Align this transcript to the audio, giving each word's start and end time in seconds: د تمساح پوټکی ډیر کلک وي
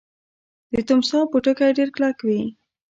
د 0.73 0.75
تمساح 0.89 1.23
پوټکی 1.31 1.69
ډیر 1.77 1.89
کلک 1.95 2.17
وي 2.27 2.41